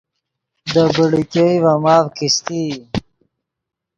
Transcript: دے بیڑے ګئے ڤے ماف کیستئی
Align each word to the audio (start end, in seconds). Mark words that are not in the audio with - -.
دے 0.71 0.83
بیڑے 0.93 1.21
ګئے 1.31 1.49
ڤے 1.63 1.73
ماف 1.83 2.05
کیستئی 2.15 2.67